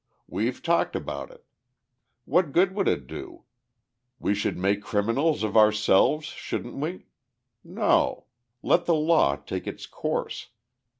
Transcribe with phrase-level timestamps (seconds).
[0.27, 1.45] We've talked about it.
[2.25, 3.43] What good would it do?
[4.17, 7.05] We should make criminals of ourselves, shouldn't we?
[7.63, 8.25] No,
[8.63, 10.49] let the law take its course.